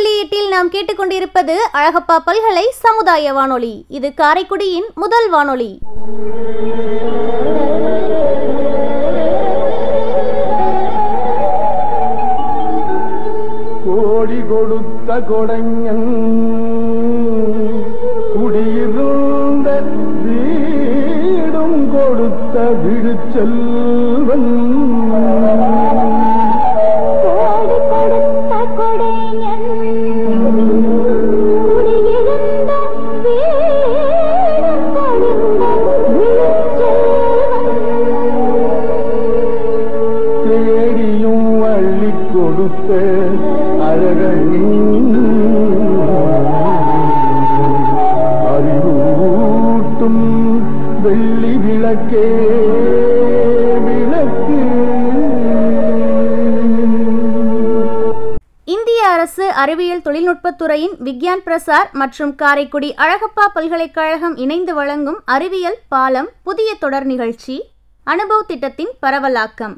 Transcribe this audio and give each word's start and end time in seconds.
புள்ளி 0.00 0.18
எட்டில் 0.18 0.52
நாம் 0.52 0.68
கேட்டுக்கொண்டிருப்பது 0.74 1.54
அழகப்பா 1.78 2.14
பல்கலை 2.26 2.62
சமுதாய 2.84 3.32
வானொலி. 3.32 3.72
இது 3.96 4.08
காரைக்குடியின் 4.20 4.86
முதல் 4.94 5.28
வானொலி. 5.30 5.68
கோடி 13.84 14.40
கொடுத்த 14.52 15.18
கொடைஞன் 15.30 16.08
குடியிருந்த 18.34 19.68
வீடும் 20.24 21.80
கொடுத்த 21.94 22.56
விடுச்செல்வன். 22.84 24.50
அறிவியல் 59.70 60.00
தொழில்நுட்பத்துறையின் 60.00 60.94
விக்யான் 61.04 61.42
பிரசார் 61.44 61.92
மற்றும் 61.92 62.34
காரைக்குடி 62.34 62.94
அழகப்பா 62.94 63.46
பல்கலைக்கழகம் 63.54 64.36
இணைந்து 64.36 64.74
வழங்கும் 64.74 65.22
அறிவியல் 65.24 65.76
பாலம் 65.88 66.28
புதிய 66.42 66.74
தொடர் 66.74 67.04
நிகழ்ச்சி 67.04 67.62
அனுபவ் 68.06 68.46
திட்டத்தின் 68.46 68.90
பரவலாக்கம். 69.02 69.76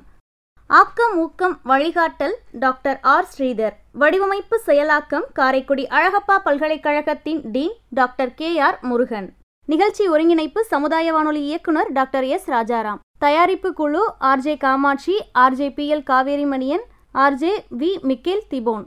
ஆக்கம் 0.66 1.18
ஊக்கம் 1.18 1.60
வழிகாட்டல் 1.64 2.32
டாக்டர் 2.52 2.98
ஆர். 3.02 3.24
ஸ்ரீதர். 3.24 3.72
வடிவமைப்பு 3.92 4.60
செயலாக்கம் 4.66 5.26
காரைக்குடி 5.32 5.86
அழகப்பா 5.90 6.38
பல்கலைக்கழகத்தின் 6.44 7.50
dean 7.50 7.74
doctor 7.90 8.34
K. 8.34 8.58
R. 8.58 8.78
Murugan. 8.82 9.36
நிகழ்ச்சி 9.66 10.08
ஒருங்கிணைப்பு 10.08 10.64
சமுதாய 10.64 11.12
வானொலி 11.12 11.42
இயக்குனர் 11.42 11.92
டாக்டர் 11.92 12.24
எஸ். 12.24 12.50
ராஜாராம். 12.50 12.98
தயாரிப்பு 13.18 13.72
குழு 13.72 14.12
RJ 14.20 14.56
Kamakshi 14.56 15.18
RJ 15.38 15.74
P. 15.74 15.94
L. 15.94 16.04
Kaverimanian 16.06 16.86
RJ 17.14 17.54
V. 17.78 17.92
Michael 18.02 18.48
திபோன். 18.50 18.86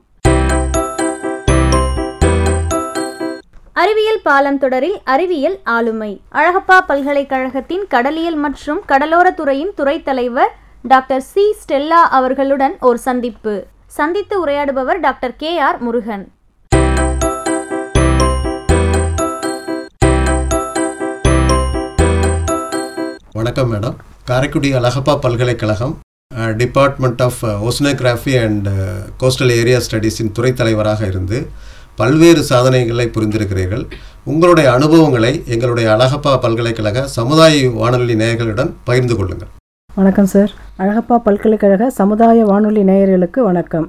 அறிவியல் 3.82 4.22
பாலம் 4.24 4.58
தொடரில் 4.58 5.02
அறிவியல் 5.04 5.60
ஆளுமை. 5.64 6.22
அழகப்பா 6.32 6.78
பல்கலைக்கழகத்தின் 6.88 7.86
கடலியல் 7.88 8.36
மற்றும் 8.36 8.80
கடலோர 8.86 9.32
துறையின் 9.32 9.74
துறை 9.76 10.04
தலைவர் 10.04 10.52
டாக்டர் 10.82 11.22
சி. 11.22 11.56
ஸ்டெல்லா 11.62 12.00
அவர்களுடன் 12.18 12.76
ஒரு 12.80 12.98
சந்திப்பு. 12.98 13.56
சந்தித்து 13.88 14.46
உரையாடுபவர் 14.46 15.00
டாக்டர் 15.00 15.36
கே. 15.36 15.58
ஆர். 15.58 15.80
முருகன். 15.80 16.26
வணக்கம் 23.32 23.72
மேடம். 23.74 23.96
காரைக்குடி 24.26 24.74
அழகப்பா 24.74 25.16
பல்கலைக்கழகம் 25.20 25.96
department 26.58 27.22
of 27.22 27.42
oceanography 27.68 28.34
and 28.46 28.68
coastal 29.20 29.52
area 29.52 29.80
ஸ்டடீஸின் 29.86 30.32
துறை 30.32 30.54
தலைவராக 30.54 31.06
இருந்து 31.06 31.48
பல்வேறு 32.00 32.42
சாதனைகளை 32.44 33.06
புரிந்திருக்கிறீர்கள். 33.16 33.84
உங்களுடைய 34.32 34.68
அனுபவங்களை 34.72 35.44
எங்களுடைய 35.54 35.88
அழகப்பா 35.96 36.32
பல்கலைக்கழக 36.46 37.04
சமுதாய 37.18 37.70
வானொலி 37.82 38.16
நேயர்களிடம் 38.22 38.72
பகிர்ந்து 38.84 39.16
கொள்ளுங்கள். 39.18 39.52
வணக்கம் 39.96 40.30
சார். 40.34 40.52
அழகப்பா 40.80 41.18
பல்கலைக்கழக 41.28 41.90
சமுதாய 41.90 42.46
வானொலி 42.46 42.84
நேயர்களுக்கு 42.84 43.40
வணக்கம். 43.50 43.88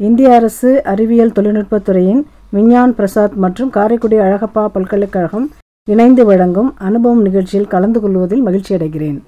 இந்திய 0.00 0.34
அரசு 0.34 0.70
அறிவியல் 0.84 1.34
தொழில்நுட்பத்துறையின் 1.38 2.20
விஞ்ஞான் 2.56 2.94
பிரசாத் 2.98 3.34
மற்றும் 3.44 3.70
காரைக்குடி 3.70 4.16
அழகப்பா 4.26 4.66
பல்கலைக்கழகம் 4.76 5.48
இணைந்து 5.88 6.24
வழங்கும் 6.24 6.70
அனுபவம் 6.88 7.22
நிகழ்ச்சியில் 7.22 7.72
கலந்து 7.74 8.00
கொள்வதில் 8.00 8.42
மகிழ்ச்சி 8.42 8.74
அடைகிறேன். 8.74 9.18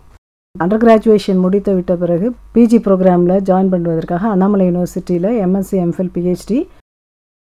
அண்டர் 0.55 0.83
கிராஜுவேஷன் 0.85 1.41
முடித்து 1.45 1.73
விட்ட 1.75 1.93
பிறகு 1.97 2.29
பிஜி 2.55 2.79
ப்ரோக்ராமில் 2.87 3.43
ஜாயின் 3.49 3.73
பண்ணுவதற்காக 3.73 4.23
அண்ணாமலை 4.35 4.65
யூனிவர்சிட்டியில் 4.69 5.29
எம்எஸ்சி 5.45 5.77
எம்ஃபில் 5.85 6.13
பிஹெச்டி 6.15 6.59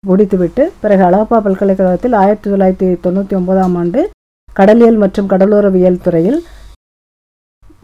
முடித்துவிட்டு 0.08 0.62
பிறகு 0.82 1.02
அழகப்பா 1.06 1.38
பல்கலைக்கழகத்தில் 1.46 2.14
ஆயிரத்தி 2.20 2.46
தொள்ளாயிரத்தி 2.50 2.86
தொண்ணூற்றி 3.04 3.34
ஒன்பதாம் 3.38 3.74
ஆண்டு 3.80 4.00
கடலியல் 4.58 4.96
மற்றும் 5.02 5.28
கடலோரவியல் 5.32 5.98
துறையில் 6.04 6.38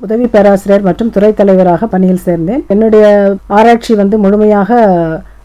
உதவி 0.00 0.26
பேராசிரியர் 0.34 0.86
மற்றும் 0.86 1.10
துறைத் 1.14 1.38
தலைவராக 1.40 1.86
பணியில் 1.94 2.22
சேர்ந்தேன். 2.24 2.62
என்னுடைய 2.74 3.04
ஆராய்ச்சி 3.58 3.94
வந்து 4.00 4.16
முழுமையாக 4.24 4.80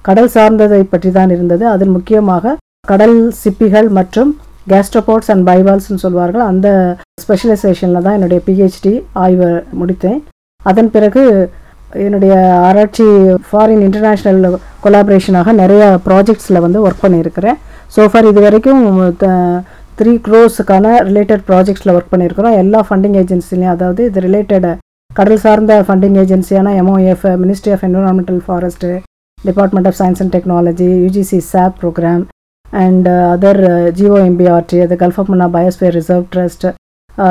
கடல் 0.07 0.31
சார்ந்ததை 0.35 0.81
பற்றி 0.93 1.11
தான் 1.17 1.33
இருந்தது. 1.35 1.65
அதில் 1.73 1.93
முக்கியமாக 1.97 2.55
கடல் 2.91 3.17
சிப்பிகள் 3.41 3.89
மற்றும் 3.99 4.31
கேஸ்ட்ரோபோட்ஸ் 4.73 5.31
அண்ட் 5.33 5.47
பைவால்ஸ்னு 5.49 6.03
சொல்வார்கள். 6.05 6.45
அந்த 6.51 6.67
ஸ்பெஷலைசேஷனில் 7.23 8.05
தான் 8.05 8.17
என்னுடைய 8.19 8.41
பிஹெச்டி 8.47 8.93
ஆய்வை 9.23 9.51
முடித்தேன். 9.81 10.19
அதன் 10.69 10.91
பிறகு 10.95 11.23
என்னுடைய 12.05 12.33
ஆராய்ச்சி 12.67 13.05
ஃபாரின் 13.47 13.83
இன்டர்நேஷ்னல் 13.87 14.41
கொலாபரேஷனாக 14.83 15.53
நிறைய 15.61 15.83
ப்ராஜெக்ட்ஸில் 16.07 16.63
வந்து 16.65 16.79
ஒர்க் 16.87 17.03
பண்ணியிருக்கிறேன். 17.05 17.57
ஸோஃபார் 17.95 18.29
இது 18.31 18.41
வரைக்கும் 18.47 18.83
த்ரீ 19.99 20.13
க்ரோஸுக்கான 20.27 20.93
ரிலேட்டட் 21.07 21.43
ப்ராஜெக்ட்ஸில் 21.49 21.93
ஒர்க் 21.95 22.11
பண்ணியிருக்கிறோம். 22.13 22.57
எல்லா 22.63 22.79
ஃபண்டிங் 22.87 23.17
ஏஜென்சிலையும் 23.21 23.73
அதாவது 23.75 24.01
இது 24.09 24.25
ரிலேட்டட் 24.27 24.67
கடல் 25.17 25.41
சார்ந்த 25.45 25.73
funding 25.87 26.17
ஏஜென்சியான 26.23 26.73
MOF 26.81 27.25
ministry 27.43 27.73
of 27.75 27.85
environmental 27.87 28.41
forest 28.45 28.91
department 29.37 29.89
of 29.89 29.97
science 30.01 30.21
and 30.23 30.33
technology 30.35 30.89
UGC 31.05 31.39
SAP 31.51 31.75
program 31.81 32.23
and 32.83 33.07
other 33.33 33.61
GOMBRT 33.97 34.77
அது 34.85 34.95
gulf 35.03 35.19
of 35.23 35.31
Mannar 35.33 35.47
biosphere 35.57 35.95
reserve 35.99 36.25
trust 36.35 36.65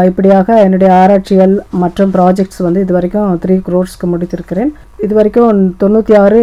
இப்படியாக 0.08 0.56
என்னுடைய 0.64 0.90
ஆராய்ச்சிகள் 1.00 1.54
மற்றும் 1.82 2.10
ப்ராஜெக்ட்ஸ் 2.16 2.60
வந்து 2.66 2.80
இது 2.84 2.92
வரைக்கும் 2.96 3.30
த்ரீ 3.42 3.56
க்ரோர்ஸ்க்கு 3.66 4.06
முடித்திருக்கிறேன். 4.12 4.70
இது 5.04 5.12
வரைக்கும் 5.18 5.60
தொண்ணூற்றி 5.82 6.14
ஆறு 6.22 6.40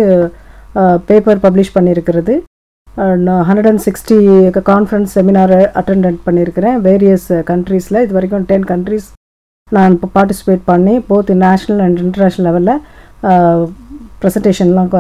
பேப்பர் 1.10 1.44
பப்ளிஷ் 1.46 1.76
பண்ணியிருக்கிறது. 1.78 2.36
Hundred 3.48 3.70
and 3.72 3.84
sixty 3.88 4.18
conference 4.72 5.14
seminar 5.18 5.56
attend 5.80 6.24
பண்ணியிருக்கிறேன். 6.28 6.78
வேரியஸ் 6.88 7.30
கண்ட்ரீஸில் 7.52 8.04
இது 8.06 8.18
வரைக்கும் 8.18 8.48
டென் 8.52 8.68
கண்ட்ரீஸ் 8.74 9.08
நான் 9.78 9.96
இப்போ 9.96 10.10
பார்ட்டிசிபேட் 10.18 10.64
பண்ணி 10.72 10.96
போத் 11.10 11.32
நேஷ்னல் 11.46 11.82
அண்ட் 11.86 12.02
இன்டர்நேஷ்னல் 12.06 12.48
லெவலில் 12.50 12.82
ப்ரெசன்டேஷன்லாம் 14.22 14.92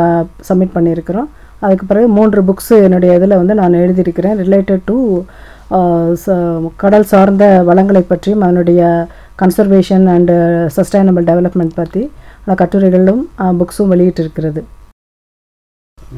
சப்மிட் 0.47 0.75
பண்ணியிருக்கிறோம். 0.77 1.29
அதுக்கு 1.65 1.85
பிறகு 1.91 2.07
மூன்று 2.17 2.39
புக்ஸு 2.47 2.75
என்னுடைய 2.87 3.11
இதில் 3.19 3.39
வந்து 3.41 3.53
நான் 3.59 3.81
எழுதியிருக்கிறேன். 3.83 4.35
ரிலேட்டட் 4.45 4.83
டு 4.89 4.97
கடல் 6.81 7.09
சார்ந்த 7.11 7.45
வளங்களை 7.69 8.01
பற்றியும் 8.03 8.43
அதனுடைய 8.45 8.81
கன்சர்வேஷன் 9.41 10.05
அண்டு 10.15 10.35
சஸ்டைனபிள் 10.77 11.27
டெவலப்மெண்ட் 11.29 11.77
பற்றி 11.81 12.03
கட்டுரைகளும் 12.61 13.21
புக்ஸும் 13.59 13.91
வெளியிட்டிருக்கிறது. 13.93 14.61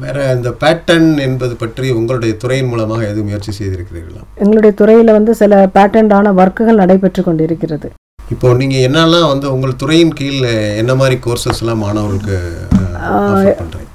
வேற 0.02 0.16
இந்த 0.34 0.50
பேட்டன் 0.62 1.08
என்பது 1.26 1.54
பற்றி 1.62 1.86
உங்களுடைய 1.98 2.32
துறையின் 2.42 2.70
மூலமாக 2.72 3.08
எதுவும் 3.10 3.28
முயற்சி 3.28 3.52
செய்திருக்கிறீர்களா? 3.58 4.22
எங்களுடைய 4.42 4.72
துறையில் 4.80 5.16
வந்து 5.18 5.32
சில 5.40 5.62
பேட்டன்டான 5.76 6.32
ஒர்க்குகள் 6.40 6.80
நடைபெற்று 6.82 7.22
கொண்டிருக்கிறது. 7.28 7.88
இப்போ 8.34 8.48
நீங்க 8.60 8.76
என்னெல்லாம் 8.88 9.30
வந்து 9.32 9.46
உங்கள் 9.54 9.78
துறையின் 9.82 10.16
கீழ் 10.18 10.42
என்ன 10.82 10.92
மாதிரி 11.00 11.16
கோர்சஸ் 11.26 11.62
எல்லாம் 11.62 11.82
மாணவர்களுக்கு 11.84 12.36
ஆஃபர் 13.14 13.60
பண்றீங்க? 13.62 13.88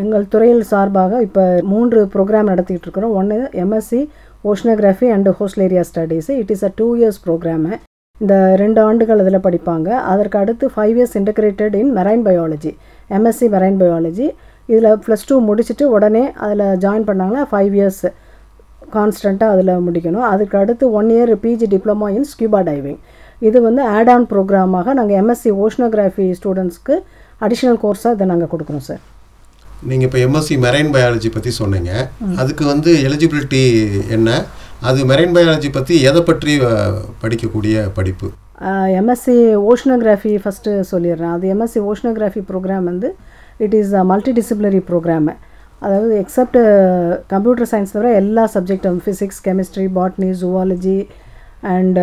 எங்கள் 0.00 0.24
துறையில் 0.32 0.64
சார்பாக 0.70 1.20
இப்போ 1.26 1.42
மூன்று 1.72 1.98
ப்ரோக்ராம் 2.14 2.50
நடத்திட்டு 2.52 2.86
இருக்கிறோம். 2.86 3.14
ஒன்று 3.20 3.36
MSc 3.62 4.00
oceanography 4.44 5.08
and 5.16 5.28
coastal 5.38 5.64
area 5.66 5.82
studies 5.90 6.32
it 6.42 6.52
is 6.54 6.64
a 6.68 6.72
two 6.80 6.88
years 7.00 7.20
program 7.26 7.72
இந்த 8.20 8.34
ரெண்டு 8.62 8.80
ஆண்டுகள் 8.86 9.20
அதில் 9.24 9.44
படிப்பாங்க. 9.46 9.88
அதற்கு 10.12 10.36
அடுத்து 10.42 10.66
five 10.74 10.94
years 10.98 11.16
integrated 11.20 11.74
in 11.80 11.92
marine 11.98 12.24
biology 12.28 12.72
MSc 13.16 13.48
marine 13.54 13.78
biology 13.82 14.26
இதில் 14.68 14.88
ப்ளஸ் 15.04 15.26
டூ 15.28 15.36
முடிச்சுட்டு 15.48 15.84
உடனே 15.96 16.24
அதில் 16.46 16.64
ஜாயின் 16.84 17.06
பண்ணாங்கன்னா 17.10 17.44
ஃபைவ் 17.50 17.74
இயர்ஸ் 17.78 18.02
கான்ஸ்டண்ட்டாக 18.96 19.54
அதில் 19.54 19.84
முடிக்கணும். 19.86 20.26
அதுக்கு 20.32 20.56
அடுத்து 20.62 20.84
one 20.98 21.10
year 21.16 21.32
PG 21.44 21.66
diploma 21.74 22.08
in 22.16 22.28
scuba 22.32 22.60
diving 22.70 23.00
இது 23.42 23.58
வந்து 23.68 23.82
ஆட் 23.96 24.10
ஆன் 24.14 24.26
ப்ரோக்ராமாக 24.32 24.94
நாங்கள் 24.98 25.18
எம்எஸ்சி 25.22 25.50
ஓஷனோகிராஃபி 25.64 26.26
ஸ்டூடெண்ட்ஸ்க்கு 26.40 26.96
அடிஷ்னல் 27.46 27.80
கோர்ஸாக 27.84 28.16
இதை 28.16 28.26
நாங்கள் 28.32 28.52
கொடுக்குறோம் 28.54 28.86
சார் 28.88 29.02
நீங்கள் 29.90 30.06
இப்போ 30.08 30.18
எம்எஸ்சி 30.26 30.54
மெரைன் 30.64 30.92
பயாலஜி 30.94 31.28
பற்றி 31.34 31.50
சொன்னீங்க. 31.60 31.92
அதுக்கு 32.42 32.64
வந்து 32.72 32.90
எலிஜிபிலிட்டி 33.08 33.62
என்ன? 34.16 34.30
அது 34.88 34.98
மெரைன் 35.10 35.34
பயாலஜி 35.36 35.68
பற்றி 35.76 35.94
எதை 36.10 36.20
பற்றி 36.30 36.52
படிக்கக்கூடிய 37.22 37.84
படிப்பு? 37.98 38.28
எம்எஸ்சி 39.00 39.36
ஓஷனோகிராஃபி 39.70 40.32
ஃபஸ்ட்டு 40.44 40.72
சொல்லிடுறேன். 40.92 41.34
அது 41.36 41.46
எம்எஸ்சி 41.54 41.80
ஓஷனோகிராஃபி 41.90 42.42
ப்ரோக்ராம் 42.50 42.88
வந்து 42.92 43.10
it 43.66 43.76
is 43.80 43.94
a 44.00 44.02
multidisciplinary 44.40 44.82
program 44.90 45.34
அதாவது 45.86 46.14
எக்ஸப்ட் 46.22 46.58
கம்ப்யூட்டர் 47.32 47.70
சயின்ஸ் 47.72 47.94
தவிர 47.94 48.08
எல்லா 48.20 48.44
சப்ஜெக்டும் 48.54 49.00
physics 49.04 49.40
chemistry 49.46 49.86
botany 49.98 50.30
zoology 50.40 50.98
and 51.62 52.02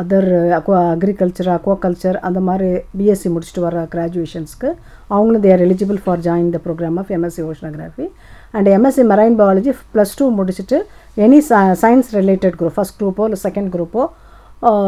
other 0.00 0.26
aqua 0.56 0.78
agriculture 0.88 1.48
aquaculture 1.48 2.16
அந்த 2.18 2.40
மாதிரி 2.40 2.68
பிஎஸ்சி 2.98 3.28
முடிச்சுட்டு 3.28 3.62
வர 3.62 3.84
கிராஜுவேஷன்ஸ்க்கு 3.94 4.68
அவங்களும் 5.10 5.40
they're 5.40 5.62
eligible 5.62 6.00
for 6.04 6.22
join 6.26 6.50
the 6.50 6.60
program 6.64 6.98
of 6.98 7.12
MSc 7.16 7.42
oceanography 7.42 8.06
and 8.54 8.68
MSc 8.68 9.04
marine 9.04 9.38
biology 9.38 9.72
plus 9.94 10.14
two 10.18 10.26
முடிச்சுட்டு 10.36 10.78
any 11.16 11.40
science 11.82 12.10
related 12.14 12.58
group 12.60 12.76
first 12.78 12.98
குரூப்போ 13.00 13.24
இல்லை 13.24 13.40
செகண்ட் 13.42 13.70
குரூப்போ 13.74 14.04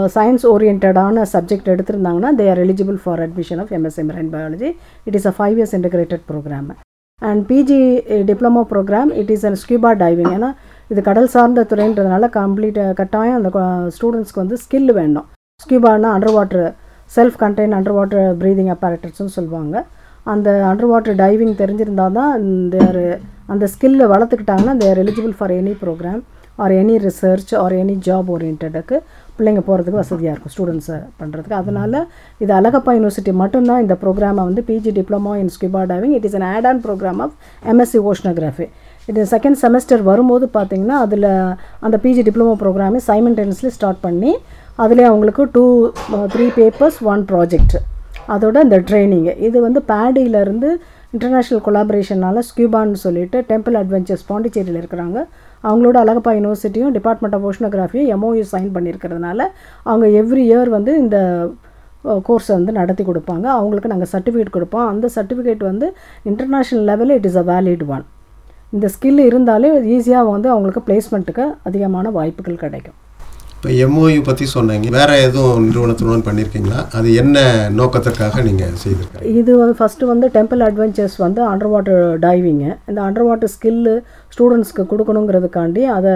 சயின்ஸ் 0.08 0.44
ஓரியன்டான 0.46 1.24
subject 1.32 1.72
எடுத்திருந்தாங்கன்னா 1.74 2.32
they 2.38 2.46
are 2.50 2.58
eligible 2.58 3.00
for 3.02 3.22
admission 3.26 3.60
of 3.60 3.72
MSc 3.72 4.04
marine 4.10 4.30
biology 4.36 4.70
it 5.06 5.18
is 5.20 5.26
a 5.26 5.34
five 5.38 5.56
years 5.58 5.74
integrated 5.74 6.24
program 6.30 6.68
and 7.22 7.42
PG 7.46 7.80
diploma 8.24 8.60
program 8.72 9.10
it 9.20 9.30
is 9.30 9.44
an 9.44 9.58
scuba 9.62 9.90
diving 9.98 10.32
ஏன்னா 10.34 10.50
இது 10.90 11.00
கடல் 11.08 11.32
சார்ந்த 11.34 11.64
துறைன்றதுனால 11.70 12.28
complete 12.38 12.78
கட்டாயம் 13.00 13.38
அந்த 13.38 13.50
ஸ்டூடெண்ட்ஸ்க்கு 13.96 14.42
வந்து 14.42 14.58
ஸ்கில் 14.64 14.92
வேணும். 14.98 15.26
ஸ்கியூபானா 15.64 16.10
under 16.16 16.34
water 16.36 16.66
self 17.10 17.36
contain 17.42 17.74
under 17.78 17.96
water 17.98 18.26
breathing 18.40 18.72
அப்பாரட்டர்ஸ்னு 18.74 19.34
சொல்லுவாங்க. 19.36 19.76
அந்த 20.32 20.48
அண்டர் 20.70 20.90
வாட்டர் 20.92 21.18
டைவிங் 21.22 21.54
தெரிஞ்சிருந்தால் 21.60 22.16
தான் 22.18 22.32
தேர் 22.74 23.04
அந்த 23.52 23.64
ஸ்கில்லை 23.74 24.06
வளர்த்துக்கிட்டாங்கன்னா 24.14 24.74
they're 24.82 25.00
eligible 25.04 25.36
for 25.38 25.54
any 25.60 25.74
program 25.84 26.20
or 26.64 26.72
any 26.80 26.94
research 27.06 27.52
or 27.62 27.74
any 27.82 27.94
job 28.06 28.30
ஓரியன்டுக்கு 28.34 28.96
பிள்ளைங்க 29.36 29.60
போகிறதுக்கு 29.66 30.00
வசதியாக 30.00 30.32
இருக்கும் 30.34 30.52
ஸ்டூடெண்ட்ஸை 30.54 30.96
பண்ணுறதுக்கு 31.20 31.58
அதனால் 31.60 31.98
இது 32.44 32.52
அழகப்பா 32.58 32.92
யூனிவர்சிட்டி 32.96 33.32
மட்டும்தான் 33.42 33.82
இந்த 33.84 33.94
ப்ரோக்ராமை 34.02 34.42
வந்து 34.48 34.62
PG 34.70 34.92
diploma 34.98 35.32
in 35.42 35.52
scuba 35.56 35.82
diving 35.92 36.14
it 36.18 36.26
is 36.30 36.36
an 36.38 36.46
add 36.54 36.68
on 36.70 36.80
program 36.86 37.20
of 37.26 37.36
MSc 37.72 38.00
oceanography 38.10 38.66
இது 39.10 39.20
செகண்ட் 39.34 39.58
செமஸ்டர் 39.62 40.02
வரும்போது 40.10 40.46
பார்த்தீங்கன்னா 40.56 40.96
அதில் 41.04 41.28
அந்த 41.86 41.96
பிஜி 42.04 42.22
டிப்ளமோ 42.28 42.54
ப்ரோக்ராமே 42.62 43.00
சைமன்டென்ஸ்லி 43.10 43.70
ஸ்டார்ட் 43.76 44.04
பண்ணி 44.06 44.32
அதிலே 44.84 45.04
அவங்களுக்கு 45.10 45.44
two 45.54 45.64
three 46.34 46.46
papers 46.58 46.98
one 47.12 47.22
project 47.30 47.76
அதோட 48.34 48.56
இந்த 48.66 48.78
ட்ரைனிங்கு 48.88 49.32
இது 49.46 49.58
வந்து 49.66 49.80
பேடியிலேருந்து 49.90 50.70
இன்டர்நேஷ்னல் 51.14 51.62
கொலாபரேஷனால் 51.66 52.40
ஸ்கியூபான்னு 52.48 52.98
சொல்லிட்டு 53.04 53.38
டெம்பிள் 53.50 53.76
அட்வென்ச்சர்ஸ் 53.80 54.26
பாண்டிச்சேரியில் 54.30 54.80
இருக்கிறாங்க. 54.80 55.18
அவங்களோட 55.64 55.96
அழகப்பா 56.02 56.32
யூனிவர்சிட்டியும் 56.38 56.92
டிபார்ட்மெண்ட் 56.96 57.36
ஆஃப் 57.36 57.46
ஓஷனோகிராஃபியும் 57.50 58.10
எம்ஓயு 58.16 58.44
சைன் 58.52 58.68
பண்ணியிருக்கிறதுனால 58.76 59.40
அவங்க 59.88 60.06
எவ்ரி 60.20 60.44
இயர் 60.50 60.70
வந்து 60.76 60.92
இந்த 61.04 61.18
uh, 62.10 62.18
கோர்ஸை 62.28 62.52
வந்து 62.58 62.72
நடத்தி 62.80 63.04
கொடுப்பாங்க. 63.08 63.46
அவங்களுக்கு 63.58 63.92
நாங்கள் 63.94 64.12
சர்டிஃபிகேட் 64.14 64.54
கொடுப்போம். 64.58 64.86
அந்த 64.92 65.06
சர்டிஃபிகேட் 65.16 65.64
வந்து 65.70 65.88
இன்டர்நேஷ்னல் 66.32 66.86
லெவலில் 66.92 67.16
it 67.18 67.28
is 67.32 67.40
a 67.44 67.46
valid 67.54 67.84
one 67.96 68.06
இந்த 68.76 68.86
ஸ்கில் 68.94 69.20
இருந்தாலே 69.28 69.68
ஈஸியாக 69.96 70.30
வந்து 70.34 70.48
அவங்களுக்கு 70.54 70.82
பிளேஸ்மெண்ட்டுக்கு 70.86 71.44
அதிகமான 71.68 72.10
வாய்ப்புகள் 72.16 72.62
கிடைக்கும். 72.64 72.96
இப்போ 73.58 73.70
எம்ஓயு 73.84 74.18
பற்றி 74.26 74.44
சொன்னீங்க. 74.52 74.88
வேறு 74.96 75.14
எதுவும் 75.28 75.64
நிறுவனத்துடன் 75.68 76.22
பண்ணியிருக்கீங்களா 76.26 76.80
அது 76.98 77.08
என்ன 77.22 77.38
நோக்கத்திற்காக 77.78 78.42
நீங்கள் 78.48 78.76
செய்திருக்கீங்க? 78.82 79.30
இது 79.40 79.50
வந்து 79.60 79.74
ஃபஸ்ட்டு 79.78 80.08
வந்து 80.10 80.26
டெம்பிள் 80.36 80.62
அட்வென்ச்சர்ஸ் 80.66 81.16
வந்து 81.24 81.40
அண்டர் 81.52 81.70
வாட்டர் 81.72 82.04
டைவிங்கு 82.24 82.70
இந்த 82.90 83.00
அண்டர் 83.06 83.26
வாட்டர் 83.28 83.52
ஸ்கில்லு 83.54 83.94
ஸ்டூடெண்ட்ஸ்க்கு 84.34 84.84
கொடுக்கணுங்கிறதுக்காண்டி 84.92 85.82
அதை 85.96 86.14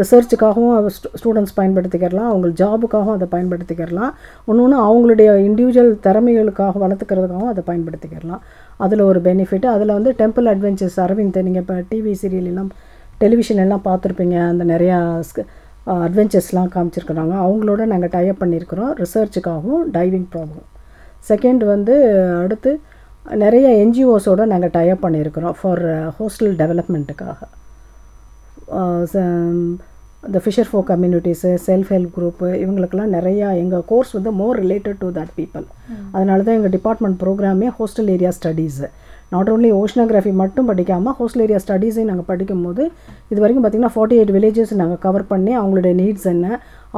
ரிசர்ச்சுக்காகவும் 0.00 0.90
ஸ்டூடெண்ட்ஸ் 1.20 1.56
பயன்படுத்திக்கிறலாம் 1.60 2.30
அவங்க 2.32 2.50
ஜாபுக்காகவும் 2.62 3.16
அதை 3.18 3.28
பயன்படுத்திக்கிறலாம் 3.36 4.12
இன்னொன்று 4.50 4.82
அவங்களுடைய 4.88 5.30
இண்டிவிஜுவல் 5.48 5.94
திறமைகளுக்காக 6.08 6.76
வளர்த்துக்கிறதுக்காகவும் 6.86 7.54
அதை 7.54 7.64
பயன்படுத்திக்கிறலாம் 7.72 8.44
அதில் 8.84 9.08
ஒரு 9.10 9.22
பெனிஃபிட் 9.30 9.72
அதில் 9.76 9.96
வந்து 9.98 10.12
டெம்பிள் 10.22 10.50
அட்வென்ச்சர்ஸ் 10.54 11.00
அரவிந்த் 11.06 11.44
நீங்கள் 11.48 11.64
இப்போ 11.66 11.78
டிவி 11.92 12.14
சீரியல் 12.22 12.50
எல்லாம் 12.54 12.72
டெலிவிஷன் 13.24 13.64
எல்லாம் 13.64 13.86
பார்த்துருப்பீங்க. 13.90 14.36
அந்த 14.52 14.64
நிறையா 14.74 14.96
அட்வென்ச்சர்ஸ்லாம் 15.86 16.72
காமிச்சிருக்கிறாங்க. 16.74 17.34
அவங்களோட 17.46 17.84
நாங்கள் 17.92 18.12
டைப் 18.12 18.42
பண்ணியிருக்கிறோம். 18.42 18.92
ரிசர்ச்சுக்காகவும் 19.02 19.84
டைவிங் 19.96 20.28
ப்ராப்ளம் 20.34 20.68
செகண்ட் 21.28 21.64
வந்து 21.64 21.94
அடுத்து 22.44 22.70
நிறைய 23.42 23.66
என்ஜிஓஸோட 23.84 24.44
நாங்கள் 24.52 24.72
டைப் 24.76 25.04
பண்ணியிருக்கிறோம் 25.06 25.56
ஃபார் 25.60 25.82
ஹோஸ்டல் 26.18 26.54
டெவலப்மெண்ட்டுக்காக 26.62 27.38
இந்த 30.28 30.38
ஃபிஷர் 30.42 30.68
ஃபோ 30.70 30.80
கம்யூனிட்டிஸு 30.90 31.50
செல்ஃப் 31.66 31.88
ஹெல்ப் 31.94 32.12
குரூப்பு 32.16 32.48
இவங்களுக்கெல்லாம் 32.62 33.14
நிறையா 33.16 33.46
எங்கள் 33.62 33.86
கோர்ஸ் 33.90 34.12
வந்து 34.16 34.30
more 34.40 34.58
related 34.64 34.98
to 35.00 35.08
that 35.16 35.32
people 35.38 35.64
அதனால 36.16 36.38
தான் 36.46 36.56
எங்கள் 36.58 36.74
department 36.74 37.16
ப்ரோக்ராமே 37.22 37.68
coastal 37.78 38.10
area 38.14 38.30
studies 38.38 38.88
not 39.32 39.50
only 39.52 39.70
oceanography 39.80 40.32
மட்டும் 40.42 40.68
படிக்காமல் 40.70 41.14
ஹோஸ்டல் 41.18 41.42
ஏரியா 41.44 41.60
ஸ்டடீஸையும் 41.64 42.10
நாங்கள் 42.10 42.28
படிக்கும்போது 42.30 42.82
இது 43.30 43.38
வரைக்கும் 43.42 43.64
பார்த்திங்கன்னா 43.64 43.94
ஃபார்ட்டி 43.94 44.16
எயிட் 44.18 44.32
வில்லேஜஸ் 44.36 44.72
நாங்கள் 44.82 45.00
கவர் 45.06 45.24
பண்ணி 45.32 45.52
அவங்களுடைய 45.60 45.94
நீட்ஸ் 46.00 46.28
என்ன 46.34 46.46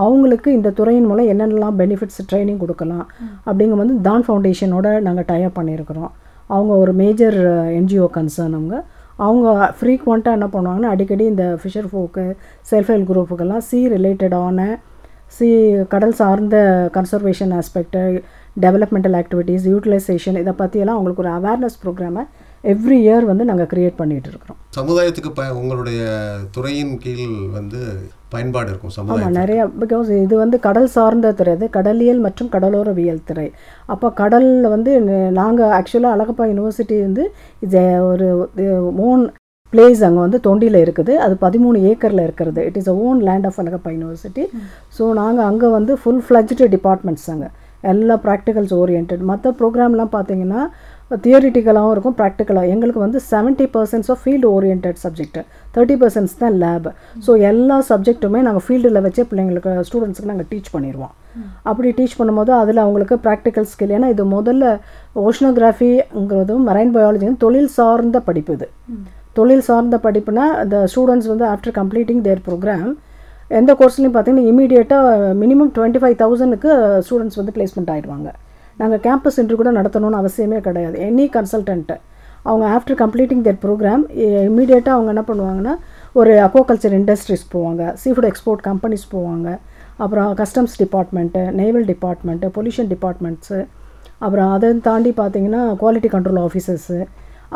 அவங்களுக்கு 0.05 0.49
இந்த 0.59 0.73
துறையின் 0.79 1.09
மூலம் 1.11 1.31
என்னென்னலாம் 1.35 1.79
பெனிஃபிட்ஸ் 1.83 2.21
ட்ரைனிங் 2.31 2.61
கொடுக்கலாம் 2.65 3.07
அப்படிங்கும் 3.49 3.83
வந்து 3.83 3.97
தான் 4.09 4.25
ஃபவுண்டேஷனோட 4.27 4.87
நாங்கள் 5.07 5.29
டைப் 5.31 5.57
பண்ணியிருக்கிறோம். 5.59 6.11
அவங்க 6.55 6.73
ஒரு 6.85 6.93
மேஜர் 7.03 7.39
என்ஜிஓ 7.79 8.09
கன்சர்ன் 8.17 8.57
அவங்க. 8.59 8.75
அவங்க 9.17 9.49
ஃப்ரீக்வெண்ட்டாக 9.81 10.39
என்ன 10.39 10.47
பண்ணுவாங்கன்னா 10.47 10.93
அடிக்கடி 10.95 11.25
இந்த 11.25 11.59
ஃபிஷர் 11.63 11.89
ஃபோக்கு 11.91 12.25
செல்ஃப் 12.71 12.91
ஹெல்ப் 12.93 13.11
குரூப்புக்கெல்லாம் 13.11 13.59
சி 13.59 13.89
ரிலேட்டடான 13.89 14.79
சி 15.27 15.49
கடல் 15.89 16.13
சார்ந்த 16.13 16.57
conservation 16.95 17.53
aspect 17.61 18.03
developmental 18.61 19.17
activities 19.21 19.65
utilization 19.69 20.39
இதை 20.39 20.53
பற்றியெல்லாம் 20.53 20.97
அவங்களுக்கு 20.97 21.25
ஒரு 21.25 21.33
அவேர்னஸ் 21.33 21.79
ப்ரோக்ராமை 21.85 22.23
எவ்ரி 22.65 22.99
இயர் 22.99 23.25
வந்து 23.25 23.45
நாங்கள் 23.45 23.67
க்ரியேட் 23.67 23.99
பண்ணிகிட்டு 23.99 24.29
இருக்கிறோம். 24.29 24.59
சமுதாயத்துக்கு 24.77 25.31
ப 25.35 25.43
உங்களுடைய 25.53 26.03
துறையின் 26.51 26.99
கீழ் 26.99 27.27
வந்து 27.51 27.81
பயன்பாடு 28.35 28.69
இருக்கும் 28.73 28.91
ஆமாம் 28.91 28.99
சமுதாயம் 28.99 29.39
நிறைய 29.41 29.61
பிகாஸ் 29.83 30.11
இது 30.25 30.35
வந்து 30.43 30.59
கடல் 30.67 30.91
சார்ந்த 30.97 31.33
துறை 31.39 31.55
அது 31.59 31.69
கடலியல் 31.79 32.21
மற்றும் 32.27 32.53
கடலோரவியல் 32.57 33.25
துறை 33.31 33.49
அப்போ 33.95 34.11
கடலில் 34.23 34.69
வந்து 34.75 34.93
நாங்கள் 35.41 35.73
ஆக்சுவலாக 35.79 36.17
அழகப்பா 36.17 36.47
யூனிவர்சிட்டி 36.51 36.99
வந்து 37.07 37.25
இது 37.67 37.83
ஒரு 38.11 38.29
ஓன் 39.09 39.25
பிளேஸ் 39.73 40.03
அங்கே 40.07 40.21
வந்து 40.25 40.39
தொண்டியில் 40.47 40.77
இருக்குது. 40.83 41.13
அது 41.25 41.35
பதிமூணு 41.45 41.79
ஏக்கரில் 41.91 42.25
இருக்கிறது. 42.25 42.61
It 42.69 42.77
is 42.81 42.91
a 42.93 42.95
own 43.07 43.21
land 43.29 43.47
of 43.49 43.59
Alagappa 43.63 43.91
university 43.95 44.43
so 44.97 45.05
நாங்கள் 45.21 45.47
அங்கே 45.51 45.69
வந்து 45.77 45.93
ஃபுல் 46.03 46.21
ஃப்ளஜ்டு 46.27 46.67
டிபார்ட்மெண்ட்ஸ் 46.75 47.29
அங்கே. 47.33 47.49
எல்லா 47.93 48.15
ப்ராக்டிகல்ஸ் 48.27 48.75
ஓரியன்ட் 48.81 49.15
மற்ற 49.31 49.51
ப்ரோக்ராம்லாம் 49.61 50.13
பார்த்தீங்கன்னா 50.15 50.61
தியரிட்டிக்கலாகவும் 51.11 51.93
இருக்கும் 51.95 52.15
ப்ராக்டிக்கலாக 52.19 52.71
எங்களுக்கு 52.75 53.01
வந்து 53.05 53.19
seventy 53.31 53.67
percents 53.75 54.11
of 54.13 54.21
field 54.23 54.47
orient 54.57 54.87
subject 55.03 55.39
thirty 55.75 55.97
percents 56.03 56.37
தான் 56.43 56.57
லேப் 56.63 56.89
ஸோ 57.27 57.33
எல்லா 57.51 57.77
சப்ஜெக்ட்டுமே 57.91 58.41
நாங்கள் 58.47 58.65
ஃபீல்டில் 58.67 59.01
வச்சே 59.07 59.25
பிள்ளைங்களுக்கு 59.31 59.73
ஸ்டூடெண்ட்ஸுக்கு 59.89 60.31
நாங்கள் 60.33 60.49
டீச் 60.53 60.71
பண்ணிடுவோம் 60.75 61.13
அப்படி 61.71 61.91
டீச் 61.99 62.17
பண்ணும்போது 62.21 62.53
அதில் 62.61 62.83
அவங்களுக்கு 62.85 63.17
ப்ராக்டிக்கல் 63.27 63.69
ஸ்கில் 63.73 63.95
ஏன்னா 63.97 64.09
இது 64.15 64.25
முதல்ல 64.37 64.65
ஓஷனோகிராஃபிங்கிறதும் 65.25 66.65
மரைன் 66.69 66.95
பயாலஜியும் 66.97 67.39
தொழில் 67.45 67.71
சார்ந்த 67.79 68.21
படிப்பு 68.29 68.55
இது. 68.59 68.69
தொழில் 69.39 69.65
சார்ந்த 69.69 69.97
படிப்புனா 70.07 70.47
அந்த 70.63 70.79
ஸ்டூடெண்ட்ஸ் 70.93 71.31
வந்து 71.33 71.47
ஆஃப்டர் 71.53 71.77
கம்ப்ளீட்டிங் 71.81 72.23
தேர் 72.27 72.43
ப்ரோக்ராம் 72.49 72.91
எந்த 73.61 73.71
கோர்ஸ்லையும் 73.81 74.15
பார்த்தீங்கன்னா 74.15 74.51
இமீடியட்டாக 74.53 75.33
மினிமம் 75.43 75.73
டுவெண்ட்டி 75.77 76.03
ஃபைவ் 76.03 76.17
தௌசண்ட்க்கு 76.23 76.71
ஸ்டூடெண்ட்ஸ் 77.07 77.39
வந்து 77.41 77.55
பிளேஸ்மெண்ட் 77.57 77.93
ஆயிடுவாங்க. 77.95 78.29
நாங்கள் 78.81 79.03
கேம்பஸ் 79.07 79.39
இன்டர்வியூ 79.41 79.61
கூட 79.63 79.73
நடத்தணும்னு 79.81 80.21
அவசியமே 80.23 80.59
கிடையாது. 80.67 80.97
எனி 81.11 81.27
கன்சல்டன்ட்டு 81.37 81.97
அவங்க 82.49 82.65
ஆஃப்டர் 82.77 82.99
கம்ப்ளீட்டிங் 83.03 83.43
தேர் 83.47 83.61
ப்ரோக்ராம் 83.65 84.03
இமீடியட்டாக 84.49 84.97
அவங்க 84.97 85.11
என்ன 85.15 85.25
பண்ணுவாங்கன்னா 85.29 85.75
ஒரு 86.21 86.33
அக்வாகல்ச்சர் 86.47 86.97
இண்டஸ்ட்ரீஸ் 87.01 87.45
போவாங்க 87.55 87.83
சீஃபுட் 88.03 88.29
எக்ஸ்போர்ட் 88.31 88.65
கம்பெனிஸ் 88.71 89.05
போவாங்க 89.15 89.49
அப்புறம் 90.05 90.31
customs 90.41 90.77
department 90.83 91.43
naval 91.61 91.87
department 91.93 92.51
pollution 92.57 92.91
departments 92.95 93.59
அப்புறம் 94.19 94.51
அதை 94.55 94.71
தாண்டி 94.89 95.13
பார்த்தீங்கன்னா 95.21 95.63
குவாலிட்டி 95.83 96.11
கண்ட்ரோல் 96.15 96.41
ஆஃபீஸர்ஸு 96.47 96.99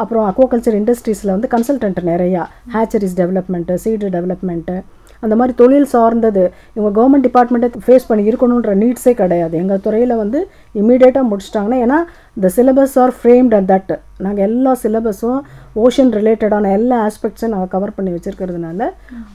அப்புறம் 0.02 0.24
அக்வாகல்ச்சர் 0.30 0.76
இண்டஸ்ட்ரீஸில் 0.80 1.34
வந்து 1.34 1.48
கன்சல்டன்ட் 1.54 2.00
நிறையா. 2.10 2.42
ஹேச்சரிஸ் 2.74 3.16
டெவலப்மெண்ட்டு 3.20 3.76
சீடு 3.84 4.08
டெவலப்மெண்ட்டு 4.16 4.76
அந்த 5.24 5.34
மாதிரி 5.40 5.54
தொழில் 5.60 5.88
சார்ந்தது 5.94 6.44
இவங்க 6.76 6.90
கவர்மெண்ட் 6.98 7.26
டிபார்ட்மெண்ட்டை 7.28 7.82
ஃபேஸ் 7.86 8.08
பண்ணி 8.08 8.24
இருக்கணுன்ற 8.30 8.72
நீட்ஸே 8.82 9.14
கிடையாது. 9.22 9.54
எங்கள் 9.62 9.82
துறையில் 9.86 10.14
வந்து 10.22 10.40
இமீடியட்டாக 10.82 11.24
முடிச்சிட்டாங்கன்னா 11.30 11.80
ஏன்னா 11.86 11.98
இந்த 12.38 12.50
syllabus 12.56 12.96
are 13.04 13.14
framed 13.18 13.56
at 13.58 13.68
that 13.72 13.92
நாங்கள் 14.26 14.46
எல்லா 14.48 14.72
சிலபஸும் 14.84 15.40
ஓஷன் 15.84 16.14
ரிலேட்டடான 16.18 16.72
எல்லா 16.78 16.96
ஆஸ்பெக்ட்ஸும் 17.08 17.54
நாங்கள் 17.54 17.72
கவர் 17.76 17.96
பண்ணி 17.98 18.12
வச்சுருக்கிறதுனால 18.16 18.90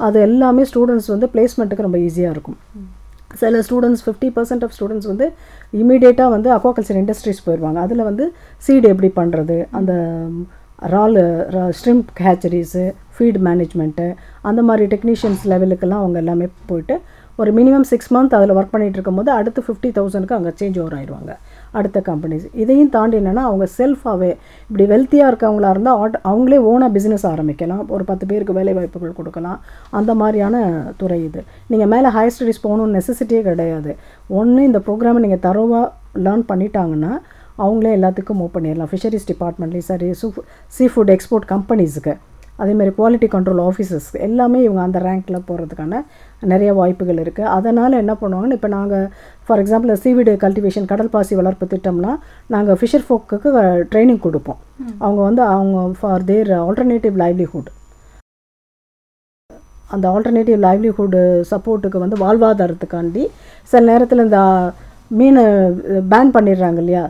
அது 0.07 0.19
எல்லாமே 0.29 0.65
ஸ்டூடெண்ட்ஸ் 0.71 1.13
வந்து 1.15 1.29
பிளேஸ்மெண்ட்டுக்கு 1.35 1.87
ரொம்ப 1.87 2.01
ஈஸியாக 2.07 2.35
இருக்கும். 2.35 2.59
சில 3.41 3.59
students 3.67 4.03
fifty 4.05 4.27
percent 4.33 4.63
of 4.65 4.73
students 4.75 5.07
வந்து 5.11 5.27
இமீடியட்டாக 5.81 6.33
வந்து 6.33 6.49
அக்வாகல்ச்சர் 6.57 6.99
இண்டஸ்ட்ரீஸ் 7.03 7.45
போயிடுவாங்க 7.45 7.79
அதில் 7.85 8.03
வந்து 8.09 8.25
சீடு 8.65 8.91
எப்படி 8.93 9.09
பண்ணுறது 9.19 9.57
அந்த 9.79 9.93
ரால் 10.91 11.19
ஸ்ட்ரிம்ப் 11.77 12.09
ஹேச்சரிஸு 12.25 12.83
ஃபீட் 13.15 13.39
மேனேஜ்மெண்ட்டு 13.47 14.05
அந்த 14.41 14.61
மாதிரி 14.61 14.85
டெக்னீஷியன்ஸ் 14.93 15.43
லெவலுக்கெல்லாம் 15.51 16.03
அவங்க 16.03 16.17
எல்லாமே 16.17 16.47
போயிட்டு 16.69 16.95
ஒரு 17.35 17.51
மினிமம் 17.57 17.85
சிக்ஸ் 17.89 18.13
மந்த் 18.13 18.35
அதில் 18.37 18.53
ஒர்க் 18.55 18.73
பண்ணிகிட்டு 18.73 18.97
இருக்கும்போது 18.97 19.31
அடுத்து 19.31 19.63
ஃபிஃப்டி 19.67 19.89
தௌசண்ட்க்கு 19.97 20.35
அங்கே 20.37 20.51
சேஞ்ச் 20.59 20.79
ஓவர் 20.81 20.95
ஆயிடுவாங்க. 20.97 21.31
அடுத்த 21.71 22.01
கம்பெனிஸ் 22.09 22.45
இதையும் 22.53 22.89
தாண்டி 22.89 23.17
என்னென்னா 23.17 23.43
அவங்க 23.49 23.67
செல்ஃபாகவே 23.77 24.31
இப்படி 24.69 24.85
வெல்த்தியாக 24.93 25.31
இருக்கவங்களா 25.31 25.69
இருந்தால் 25.75 25.99
ஆட் 26.03 26.17
அவங்களே 26.31 26.59
ஓனாக 26.71 26.89
பிஸ்னஸ் 26.97 27.25
ஆரம்பிக்கலாம். 27.31 27.83
ஒரு 27.87 28.03
பத்து 28.03 28.25
பேருக்கு 28.25 28.53
வேலை 28.53 28.73
வாய்ப்புகள் 28.73 29.17
கொடுக்கலாம். 29.19 29.59
அந்த 29.89 30.13
மாதிரியான 30.13 30.83
துறை 30.97 31.23
இது. 31.23 31.43
நீங்கள் 31.67 31.91
மேலே 31.93 32.09
ஹையர் 32.17 32.35
ஸ்டடீஸ் 32.37 32.63
போகணும்னு 32.65 32.99
நெசசிட்டியே 32.99 33.41
கிடையாது. 33.49 33.95
ஒன்று 34.27 34.63
இந்த 34.63 34.81
ப்ரோக்ராமை 34.87 35.23
நீங்கள் 35.25 35.45
தரோவாக 35.47 35.91
லேர்ன் 36.25 36.45
பண்ணிட்டாங்கன்னா 36.51 37.13
அவங்களே 37.63 37.95
எல்லாத்துக்கும் 37.97 38.39
மூவ் 38.41 38.53
பண்ணிடலாம். 38.53 38.91
ஃபிஷரிஸ் 38.91 39.27
டிபார்ட்மெண்ட்லேயும் 39.31 39.89
சரி 39.89 40.07
சூ 40.21 40.27
சீ 40.75 40.85
ஃபுட் 40.93 41.11
எக்ஸ்போர்ட் 41.15 41.47
கம்பெனிஸுக்கு 41.51 42.13
அதேமாதிரி 42.63 42.91
குவாலிட்டி 42.97 43.27
கண்ட்ரோல் 43.33 43.61
ஆஃபீஸர்ஸ் 43.67 44.09
எல்லாமே 44.27 44.59
இவங்க 44.65 44.81
அந்த 44.87 44.99
ரேங்க்கில் 45.05 45.45
போகிறதுக்கான 45.47 46.01
நிறைய 46.51 46.69
வாய்ப்புகள் 46.79 47.21
இருக்குது 47.23 47.51
அதனால் 47.55 47.99
என்ன 48.01 48.13
பண்ணுவாங்கன்னு 48.21 48.57
இப்போ 48.59 48.69
நாங்கள் 48.75 49.05
ஃபார் 49.45 49.61
எக்ஸாம்பிள் 49.63 50.01
சீவிடு 50.03 50.33
கல்டிவேஷன் 50.43 50.89
கடல் 50.91 51.11
பாசி 51.15 51.35
வளர்ப்பு 51.39 51.67
திட்டம்னா 51.73 52.11
நாங்கள் 52.55 52.77
ஃபிஷர் 52.81 53.05
ஃபோக்குக்கு 53.07 53.49
ட்ரைனிங் 53.93 54.21
கொடுப்போம். 54.25 54.59
அவங்க 55.05 55.21
வந்து 55.29 55.43
அவங்க 55.55 55.85
ஃபார் 56.01 56.25
தேர் 56.31 56.51
ஆல்டர்னேட்டிவ் 56.65 57.17
லைவ்லிஹுட் 57.23 57.71
அந்த 59.95 60.05
ஆல்டர்னேட்டிவ் 60.13 60.59
லைவ்லிஹுட் 60.67 61.19
சப்போர்ட்டுக்கு 61.49 62.03
வந்து 62.05 62.17
வாழ்வாதாரத்துக்காண்டி 62.23 63.25
சில 63.71 63.81
நேரத்தில் 63.91 64.25
இந்த 64.27 64.39
மீனை 65.17 65.43
பேன் 66.11 66.31
பண்ணிடுறாங்க 66.35 66.79
இல்லையா? 66.83 67.03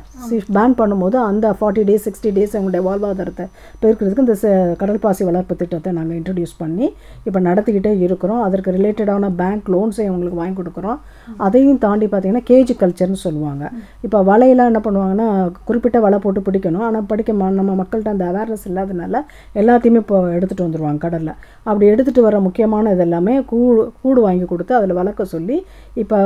பேன் 0.55 0.75
பண்ணும்போது 0.79 1.17
அந்த 1.29 1.45
ஃபார்ட்டி 1.59 1.83
டேஸ் 1.89 2.05
சிக்ஸ்டி 2.07 2.29
டேஸ் 2.37 2.53
அவங்களுடைய 2.55 2.81
வாழ்வாதாரத்தை 2.87 3.45
பெருக்கிறதுக்கு 3.81 4.25
இந்த 4.25 4.35
கடல் 4.81 5.01
பாசி 5.05 5.23
வளர்ப்பு 5.29 5.55
திட்டத்தை 5.61 5.91
நாங்கள் 5.97 6.17
இன்ட்ரடியூஸ் 6.19 6.53
பண்ணி 6.61 6.87
இப்போ 7.27 7.39
நடத்திக்கிட்டே 7.47 7.93
இருக்கிறோம். 8.05 8.41
அதற்கு 8.47 8.75
ரிலேட்டடான 8.77 9.29
பேங்க் 9.41 9.69
லோன்ஸை 9.75 10.05
அவங்களுக்கு 10.09 10.41
வாங்கி 10.41 10.57
கொடுக்குறோம். 10.59 10.99
அதையும் 11.47 11.81
தாண்டி 11.85 12.07
பார்த்தீங்கன்னா 12.13 12.45
கேஜி 12.51 12.75
கல்ச்சர்னு 12.81 13.21
சொல்லுவாங்க. 13.25 13.63
இப்போ 14.07 14.21
வலையெல்லாம் 14.31 14.71
என்ன 14.73 14.81
பண்ணுவாங்கன்னா 14.87 15.27
குறிப்பிட்ட 15.69 15.99
வலை 16.07 16.19
போட்டு 16.25 16.41
பிடிக்கணும். 16.47 16.85
ஆனால் 16.89 17.07
படிக்க 17.11 17.39
நம்ம 17.59 17.71
மக்கள்கிட்ட 17.81 18.15
அந்த 18.15 18.25
அவேர்னஸ் 18.31 18.67
இல்லாதனால 18.71 19.23
எல்லாத்தையுமே 19.61 20.01
இப்போ 20.03 20.17
எடுத்துகிட்டு 20.35 20.67
வந்துடுவாங்க 20.67 21.01
கடலில். 21.05 21.35
அப்படி 21.69 21.85
எடுத்துகிட்டு 21.93 22.27
வர 22.27 22.37
முக்கியமான 22.47 22.91
இது 22.95 23.03
எல்லாமே 23.07 23.33
கூடு 23.51 23.83
கூடு 24.03 24.19
வாங்கி 24.27 24.45
கொடுத்து 24.51 24.73
அதில் 24.79 24.99
வளர்க்க 25.01 25.25
சொல்லி 25.35 25.57
இப்போ 26.03 26.17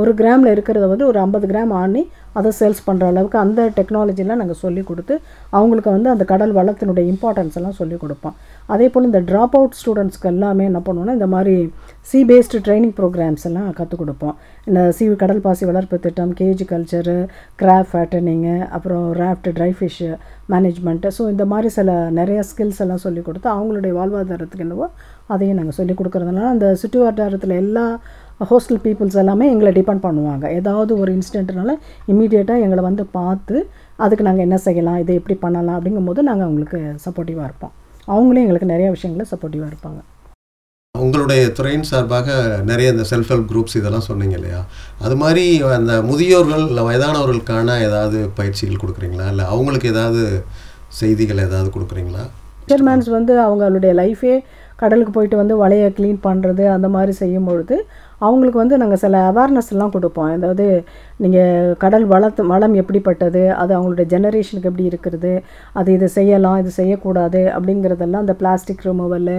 ஒரு 0.00 0.10
கிராமில் 0.20 0.52
இருக்கிறத 0.54 0.86
வந்து 0.92 1.08
ஒரு 1.10 1.18
ஐம்பது 1.24 1.46
கிராம் 1.52 1.72
ஆணி 1.82 2.02
அதை 2.38 2.50
சேல்ஸ் 2.60 2.82
பண்ணுற 2.88 3.04
அளவுக்கு 3.12 3.38
அந்த 3.44 3.60
டெக்னாலஜிலாம் 3.78 4.40
நாங்கள் 4.42 4.60
சொல்லி 4.64 4.82
கொடுத்து 4.90 5.14
அவங்களுக்கு 5.58 5.90
வந்து 5.96 6.12
அந்த 6.14 6.24
கடல் 6.32 6.54
வளத்தினுடைய 6.58 7.04
இம்பார்ட்டன்ஸ் 7.12 7.58
எல்லாம் 7.60 7.78
சொல்லி 7.80 7.98
கொடுப்போம். 8.04 8.36
அதே 8.74 8.86
போல் 8.92 9.08
இந்த 9.10 9.20
ட்ராப் 9.30 9.56
அவுட் 9.58 9.78
ஸ்டூடெண்ட்ஸ்க்கு 9.80 10.30
எல்லாமே 10.32 10.64
என்ன 10.70 10.80
பண்ணுவோம்னா 10.86 11.16
இந்த 11.18 11.28
மாதிரி 11.34 11.56
சி 12.10 12.20
பேஸ்டு 12.30 12.62
ட்ரைனிங் 12.66 12.94
ப்ரோக்ராம்ஸ் 12.98 13.46
எல்லாம் 13.48 13.68
கற்றுக் 13.78 14.02
கொடுப்போம். 14.02 14.34
இந்த 14.68 14.80
சி 14.96 15.04
கடல் 15.22 15.42
பாசி 15.46 15.64
வளர்ப்பு 15.70 15.96
திட்டம் 16.04 16.32
கேஜி 16.40 16.64
கல்ச்சரு 16.72 17.16
கிராஃப் 17.62 17.90
ஃபேட்டனிங்கு 17.92 18.56
அப்புறம் 18.76 19.06
raft 19.20 19.50
dry 19.58 19.70
fish 19.78 20.10
management 20.52 21.10
so 21.16 21.22
இந்த 21.34 21.44
மாதிரி 21.52 21.68
சில 21.76 21.90
நிறைய 22.18 22.40
ஸ்கில்ஸ் 22.50 22.80
எல்லாம் 22.84 23.04
சொல்லி 23.04 23.20
கொடுத்து 23.28 23.48
அவங்களுடைய 23.56 23.92
வாழ்வாதாரத்துக்கு 23.98 24.66
என்னவோ 24.66 24.86
அதையும் 25.34 25.58
நாங்கள் 25.60 25.76
சொல்லி 25.78 25.94
கொடுக்குறதுனால 25.98 26.48
அந்த 26.54 26.66
சுற்று 26.80 26.98
வட்டாரத்தில் 27.04 27.54
எல்லா 27.60 27.84
ஹோஸ்டல் 28.50 28.80
பீப்புள்ஸ் 28.84 29.18
எல்லாமே 29.22 29.44
எங்களை 29.52 29.70
டிபெண்ட் 29.78 30.04
பண்ணுவாங்க. 30.06 30.44
ஏதாவது 30.58 30.92
ஒரு 31.02 31.10
இன்சிடென்ட்னால 31.16 31.72
இமீடியட்டாக 32.12 32.64
எங்களை 32.64 32.82
வந்து 32.88 33.04
பார்த்து 33.18 33.56
அதுக்கு 34.04 34.26
நாங்கள் 34.28 34.46
என்ன 34.46 34.56
செய்யலாம் 34.66 34.98
இதை 35.02 35.14
எப்படி 35.20 35.36
பண்ணலாம் 35.44 35.76
அப்படிங்கும்போது 35.78 36.22
நாங்கள் 36.28 36.46
அவங்களுக்கு 36.48 36.80
சப்போர்ட்டிவாக 37.04 37.48
இருப்போம். 37.50 37.74
அவங்களும் 38.14 38.44
எங்களுக்கு 38.44 38.72
நிறைய 38.72 38.88
விஷயங்களில் 38.96 39.30
சப்போர்ட்டிவாக 39.32 39.70
இருப்பாங்க. 39.72 40.00
உங்களுடைய 40.94 41.42
துறையின் 41.58 41.88
சார்பாக 41.90 42.28
நிறைய 42.70 42.88
இந்த 42.94 43.04
செல்ஃப் 43.10 43.30
ஹெல்ப் 43.32 43.48
குரூப்ஸ் 43.50 43.78
இதெல்லாம் 43.78 44.06
சொன்னீங்க 44.08 44.36
இல்லையா? 44.38 44.60
அது 45.06 45.14
மாதிரி 45.22 45.44
அந்த 45.78 45.94
முதியோர்கள் 46.10 46.66
இல்லை 46.70 46.82
வயதானவர்களுக்கான 46.88 47.78
ஏதாவது 47.86 48.18
பயிற்சிகள் 48.38 48.82
கொடுக்குறீங்களா? 48.82 49.26
இல்லை 49.32 49.46
அவங்களுக்கு 49.54 49.88
ஏதாவது 49.94 50.22
செய்திகள் 51.00 51.44
ஏதாவது 51.46 51.70
கொடுக்குறீங்களா? 51.76 52.24
ஃபிஷர்மேன்ஸ் 52.60 53.08
வந்து 53.16 53.32
அவங்களுடைய 53.46 53.92
லைஃபே 54.02 54.34
கடலுக்கு 54.82 55.12
போயிட்டு 55.16 55.36
வந்து 55.40 55.54
வலையை 55.62 55.88
க்ளீன் 55.96 56.20
பண்ணுறது 56.28 56.64
அந்த 56.76 56.88
மாதிரி 56.94 57.12
செய்யும் 57.22 57.48
பொழுது 57.48 57.76
அவங்களுக்கு 58.20 58.58
வந்து 58.62 58.76
நாங்கள் 58.82 59.00
சில 59.04 59.20
அவேர்னஸ் 59.30 59.70
எல்லாம் 59.74 59.92
கொடுப்போம். 59.96 60.30
அதாவது 60.36 60.66
நீங்கள் 61.24 61.74
கடல் 61.84 62.06
வளத்து 62.12 62.42
வளம் 62.52 62.74
எப்படிப்பட்டது 62.82 63.42
அது 63.62 63.72
அவங்களுடைய 63.78 64.06
ஜெனரேஷனுக்கு 64.14 64.70
எப்படி 64.70 64.88
இருக்கிறது 64.90 65.32
அது 65.80 65.92
இது 65.98 66.08
செய்யலாம் 66.18 66.58
இது 66.62 66.72
செய்யக்கூடாது 66.80 67.42
அப்படிங்கிறதெல்லாம் 67.56 68.24
அந்த 68.26 68.36
பிளாஸ்டிக் 68.42 68.84
ரிமூவல் 68.88 69.32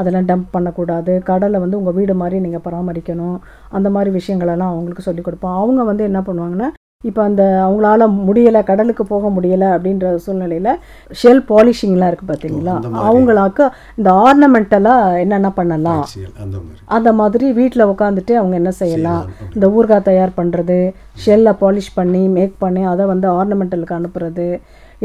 அதெல்லாம் 0.00 0.28
டம்ப் 0.32 0.54
பண்ணக்கூடாது. 0.56 1.14
கடலை 1.30 1.60
வந்து 1.66 1.80
உங்கள் 1.80 1.98
வீடு 2.00 2.16
மாதிரி 2.22 2.38
நீங்கள் 2.46 2.66
பராமரிக்கணும். 2.66 3.38
அந்த 3.78 3.90
மாதிரி 3.96 4.12
விஷயங்களெல்லாம் 4.18 4.74
அவங்களுக்கு 4.74 5.08
சொல்லிக் 5.08 5.28
கொடுப்போம். 5.28 5.56
அவங்க 5.62 5.82
வந்து 5.92 6.04
என்ன 6.10 6.22
பண்ணுவாங்கன்னா 6.28 6.68
இப்போ 7.04 7.22
அந்த 7.26 7.42
அவங்களால 7.64 8.06
முடியலை 8.28 8.60
கடலுக்கு 8.68 9.04
போக 9.10 9.26
முடியலை 9.34 9.66
அப்படின்ற 9.74 10.06
சூழ்நிலையில் 10.24 10.70
ஷெல் 11.20 11.42
பாலிஷிங்லாம் 11.50 12.10
இருக்குது 12.10 12.30
பார்த்தீங்களா. 12.30 12.74
அவங்களாக்கு 13.08 13.64
இந்த 13.98 14.08
ஆர்னமெண்டலாக 14.24 15.20
என்னென்ன 15.24 15.50
பண்ணலாம் 15.58 16.02
அந்த 16.96 17.12
மாதிரி 17.20 17.46
வீட்டில் 17.60 17.88
உட்காந்துட்டு 17.92 18.34
அவங்க 18.40 18.56
என்ன 18.60 18.72
செய்யலாம். 18.80 19.22
இந்த 19.54 19.68
ஊறுகாய் 19.76 20.06
தயார் 20.10 20.36
பண்ணுறது 20.40 20.78
ஷெல்லை 21.26 21.54
பாலிஷ் 21.62 21.94
பண்ணி 22.00 22.24
மேக் 22.36 22.56
பண்ணி 22.64 22.84
அதை 22.94 23.06
வந்து 23.12 23.28
ஆர்னமெண்டலுக்கு 23.38 23.98
அனுப்புறது 23.98 24.48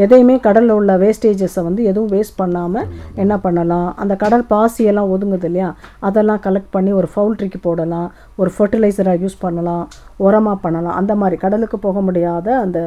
எதையுமே 0.04 0.36
கடலில் 0.46 0.74
உள்ள 0.78 0.92
வேஸ்டேஜஸை 1.04 1.62
வந்து 1.68 1.82
எதுவும் 1.90 2.12
வேஸ்ட் 2.14 2.38
பண்ணாமல் 2.42 2.88
என்ன 3.24 3.34
பண்ணலாம்? 3.46 3.90
அந்த 4.02 4.14
கடல் 4.24 4.46
பாசியெல்லாம் 4.54 5.12
ஒதுங்குது 5.16 5.48
இல்லையா? 5.50 5.70
அதெல்லாம் 6.08 6.42
கலெக்ட் 6.46 6.72
பண்ணி 6.76 6.92
ஒரு 7.00 7.10
ஃபவுல்ட்ரிக்கு 7.14 7.62
போடலாம் 7.68 8.08
ஒரு 8.42 8.52
ஃபர்டிலைசராக 8.56 9.22
யூஸ் 9.26 9.38
பண்ணலாம் 9.46 9.84
உரமாக 10.26 10.58
பண்ணலாம். 10.66 10.96
அந்த 11.02 11.14
மாதிரி 11.22 11.38
கடலுக்கு 11.46 11.80
போக 11.86 12.02
முடியாத 12.08 12.48
அந்த 12.64 12.80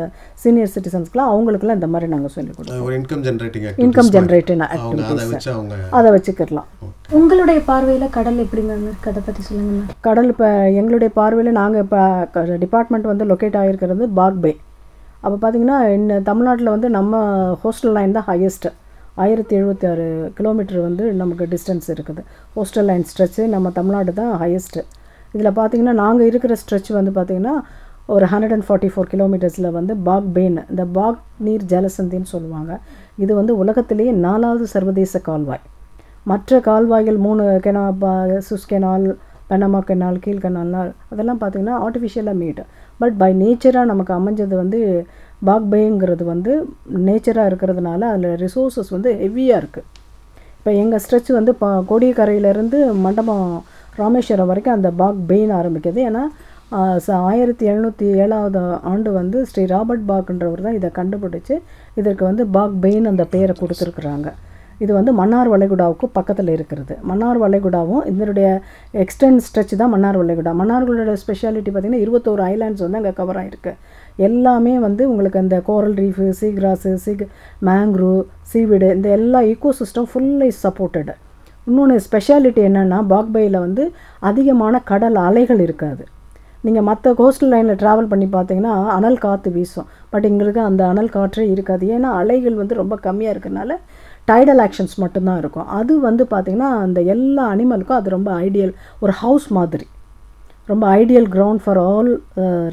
சீனியர் 0.43 0.73
சிட்டிசன்ஸ்க்குலாம் 0.75 1.31
அவங்களுக்குலாம் 1.33 1.79
இந்த 1.81 1.91
மாதிரி 1.95 2.11
நாங்கள் 2.15 2.35
சொல்லிக் 2.37 2.57
கொடுப்போம் 2.59 2.85
ஒரு 2.89 2.97
income 3.01 3.25
generating 3.29 3.67
income 3.87 4.13
generating 4.17 4.65
activities 4.69 5.33
வச்சு 5.33 5.51
அவங்க 5.57 5.75
அதை 5.99 6.11
வச்சுக்கிடலாம். 6.17 6.69
உங்களுடைய 7.19 7.59
பார்வையில் 7.71 8.15
கடல் 8.19 8.43
எப்படிங்க 8.45 8.73
இருக்கு? 8.77 9.11
அதை 9.13 9.23
பற்றி 9.27 9.43
சொல்லுங்கண்ணா 9.49 9.85
கடல் 10.09 10.31
இப்போ 10.33 10.49
எங்களுடைய 10.81 11.11
பார்வையில் 11.21 11.59
நாங்கள் 11.63 11.85
இப்போ 11.87 12.43
டிபார்ட்மெண்ட் 12.65 13.11
வந்து 13.13 13.27
லொக்கேட் 13.33 13.61
ஆகிருக்கிறது 13.63 14.07
பாக் 14.21 14.41
பே 14.45 14.53
அப்போ 15.23 15.37
பார்த்தீங்கன்னா 15.43 15.79
இந்த 15.99 16.15
தமிழ்நாட்டில் 16.31 16.75
வந்து 16.75 16.91
நம்ம 16.99 17.23
ஹோஸ்டல் 17.63 17.97
லைன் 17.99 18.17
தான் 18.19 18.29
ஹையஸ்ட்டு 18.33 18.73
ஆயிரத்தி 19.25 19.55
எழுபத்தி 19.59 19.87
ஆறு 19.91 20.07
கிலோமீட்டர் 20.39 20.81
வந்து 20.87 21.05
நமக்கு 21.21 21.45
டிஸ்டன்ஸ் 21.53 21.89
இருக்குது. 21.95 22.23
ஹோஸ்டல் 22.57 22.89
லைன் 22.91 23.07
ஸ்ட்ரெச்சு 23.11 23.43
நம்ம 23.55 23.71
தமிழ்நாடு 23.79 24.13
தான் 24.21 24.33
ஹையஸ்ட்டு 24.43 24.83
இதில் 25.35 25.57
பார்த்தீங்கன்னா 25.59 25.95
நாங்கள் 26.03 26.29
இருக்கிற 26.31 26.57
ஸ்ட்ரெச் 26.63 26.91
வந்து 26.99 27.13
பார்த்திங்கன்னா 27.19 27.55
ஒரு 28.15 28.25
ஹண்ட்ரட் 28.33 28.55
அண்ட் 28.57 28.67
ஃபார்ட்டி 28.67 28.89
ஃபோர் 28.95 29.09
கிலோமீட்டர்ஸில் 29.13 29.69
வந்து 29.77 29.93
பாக் 30.09 30.29
பேன் 30.35 30.59
இந்த 30.73 30.83
பாக் 30.99 31.23
நீர் 31.47 31.65
ஜலசந்தின்னு 31.73 32.29
சொல்லுவாங்க. 32.35 32.73
இது 33.25 33.33
வந்து 33.41 33.53
உலகத்திலேயே 33.63 34.13
நாலாவது 34.27 34.67
சர்வதேச 34.75 35.21
கால்வாய். 35.29 35.65
மற்ற 36.31 36.61
கால்வாய்கள் 36.69 37.19
மூணு 37.27 37.43
கெனா 37.65 37.83
சுஸ் 38.49 38.69
கெனால் 38.73 39.07
பெனமா 39.51 39.81
கெனால் 39.87 40.19
கீழ் 40.21 40.51
நாள் 40.51 40.93
அதெல்லாம் 41.09 41.41
பார்த்திங்கன்னா 41.41 41.79
ஆர்டிஃபிஷியலாக 41.87 42.35
மேடு 42.35 42.65
பட் 42.99 43.17
பை 43.17 43.35
நேச்சராக 43.35 43.85
நமக்கு 43.85 44.13
அமைஞ்சது 44.15 44.55
வந்து 44.55 45.07
பாக்பேங்கிறது 45.47 46.25
வந்து 46.25 46.69
நேச்சராக 46.97 47.51
இருக்கிறதுனால 47.51 48.01
அதில் 48.01 48.35
ரிசோர்ஸஸ் 48.35 48.91
வந்து 48.91 49.13
ஹெவியாக 49.13 49.61
இருக்குது 49.63 49.87
இப்போ 50.59 50.73
எங்கள் 50.73 51.01
ஸ்ட்ரெச் 51.09 51.33
வந்து 51.33 51.55
ப 51.55 51.85
கோடியக்கரையிலேருந்து 51.91 52.95
மண்டபம் 52.95 53.65
ராமேஸ்வரம் 53.97 54.47
வரைக்கும் 54.47 54.75
அந்த 54.75 54.91
பாக் 54.91 55.15
பெயின் 55.27 55.51
ஆரம்பிக்குது. 55.51 56.09
ஏன்னா 56.09 56.23
ச- 57.07 57.13
ஆயிரத்தி 57.13 57.69
எழுநூற்றி 57.69 58.03
ஏழாவது 58.03 58.59
ஆண்டு 58.83 59.13
வந்து 59.13 59.47
ஸ்ரீ 59.47 59.67
ராபர்ட் 59.67 60.09
பாக்ன்றவர் 60.09 60.63
தான் 60.63 60.75
இதை 60.75 60.91
கண்டுபிடிச்சி 60.95 61.59
இதற்கு 61.95 62.25
வந்து 62.25 62.47
பாக் 62.47 62.73
பெயின் 62.81 63.05
அந்த 63.05 63.25
பெயரை 63.25 63.57
கொடுத்துருக்குறாங்க. 63.59 64.33
இது 64.85 64.93
வந்து 64.99 65.13
மன்னார் 65.21 65.51
வளைகுடாவுக்கு 65.53 66.07
பக்கத்தில் 66.19 66.53
இருக்கிறது. 66.55 66.95
மன்னார் 67.11 67.41
வளைகுடாவும் 67.45 68.03
இதனுடைய 68.13 68.49
எக்ஸ்டென்ட் 69.05 69.45
ஸ்ட்ரெச் 69.47 69.75
தான் 69.83 69.93
மன்னார் 69.95 70.19
வளைகுடா. 70.23 70.53
மன்னார்களோட 70.61 71.15
ஸ்பெஷாலிட்டி 71.25 71.71
பார்த்திங்கன்னா 71.71 72.05
இருபத்தோரு 72.07 72.45
ஐலாண்ட்ஸ் 72.53 72.85
வந்து 72.87 73.01
அங்கே 73.01 73.13
கவர் 73.21 73.41
ஆகிருக்கு 73.43 73.75
எல்லாமே 74.29 74.75
வந்து 74.87 75.03
உங்களுக்கு 75.13 75.43
அந்த 75.45 75.57
கோரல் 75.69 75.97
ரீஃபு 76.03 76.27
சீக்ராஸு 76.41 76.93
சீக் 77.05 77.25
மேங்க்ரூ 77.71 78.13
சீவிடு 78.53 78.91
இந்த 78.97 79.09
எல்லா 79.19 79.41
ஈக்கோ 79.53 79.73
சிஸ்டம் 79.81 80.11
ஃபுல்லி 80.13 80.51
சப்போர்ட்டடு 80.65 81.15
இன்னொன்று 81.69 81.95
ஸ்பெஷாலிட்டி 82.09 82.61
என்னென்னா 82.69 82.99
பாக்பையில் 83.13 83.59
வந்து 83.65 83.85
அதிகமான 84.29 84.75
கடல் 84.91 85.17
அலைகள் 85.29 85.63
இருக்காது. 85.65 86.05
நீங்கள் 86.67 86.87
மற்ற 86.89 87.13
கோஸ்டல் 87.19 87.51
லைனில் 87.53 87.79
ட்ராவல் 87.81 88.09
பண்ணி 88.13 88.27
பார்த்தீங்கன்னா 88.35 88.75
அனல் 88.95 89.19
காற்று 89.25 89.51
வீசும். 89.57 89.89
பட் 90.13 90.27
எங்களுக்கு 90.29 90.61
அந்த 90.69 90.83
அனல் 90.93 91.11
காற்றே 91.17 91.45
இருக்காது. 91.55 91.85
ஏன்னா 91.97 92.09
அலைகள் 92.21 92.57
வந்து 92.61 92.75
ரொம்ப 92.81 92.95
கம்மியாக 93.07 93.35
இருக்கிறனால 93.35 93.73
டைடல் 94.31 94.61
ஆக்ஷன்ஸ் 94.67 94.95
மட்டும்தான் 95.03 95.39
இருக்கும். 95.43 95.69
அது 95.79 95.93
வந்து 96.07 96.25
பார்த்திங்கன்னா 96.33 96.71
அந்த 96.85 97.01
எல்லா 97.15 97.45
அனிமலுக்கும் 97.55 97.99
அது 98.01 98.17
ரொம்ப 98.17 98.31
ஐடியல் 98.47 98.73
ஒரு 99.05 99.13
ஹவுஸ் 99.23 99.47
மாதிரி. 99.59 99.87
ரொம்ப 100.71 100.85
ideal 101.01 101.29
ground 101.35 101.63
for 101.65 101.81
all 101.91 102.09